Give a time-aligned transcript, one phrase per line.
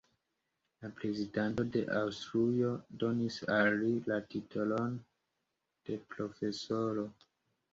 [0.83, 2.71] La Prezidanto de Aŭstrujo
[3.03, 4.97] donis al li la titolon
[5.91, 7.07] de "profesoro".